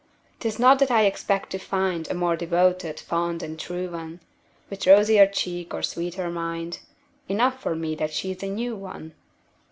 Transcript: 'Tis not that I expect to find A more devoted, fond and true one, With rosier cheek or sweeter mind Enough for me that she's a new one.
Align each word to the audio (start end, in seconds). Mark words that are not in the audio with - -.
'Tis 0.39 0.57
not 0.57 0.79
that 0.79 0.89
I 0.89 1.03
expect 1.05 1.51
to 1.51 1.59
find 1.59 2.09
A 2.09 2.15
more 2.15 2.35
devoted, 2.35 2.99
fond 2.99 3.43
and 3.43 3.59
true 3.59 3.87
one, 3.91 4.19
With 4.67 4.87
rosier 4.87 5.27
cheek 5.27 5.75
or 5.75 5.83
sweeter 5.83 6.27
mind 6.31 6.79
Enough 7.29 7.59
for 7.61 7.75
me 7.75 7.93
that 7.93 8.11
she's 8.11 8.41
a 8.41 8.47
new 8.47 8.75
one. 8.75 9.13